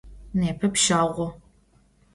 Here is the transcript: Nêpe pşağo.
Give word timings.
Nêpe 0.39 0.67
pşağo. 0.73 1.27